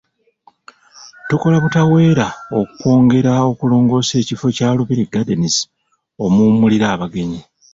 [1.27, 2.27] Tukola butaweera
[2.59, 5.55] okwongera okulongoosa ekifo kya Lubiri Gardens
[6.23, 7.41] omuwummulira abagenyi.